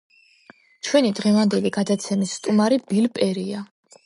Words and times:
ჩვენი 0.87 1.11
დღევანდელი 1.19 1.73
გადაცემის 1.77 2.35
სტუმარი 2.39 2.81
ბილ 2.89 3.07
პერია. 3.21 3.65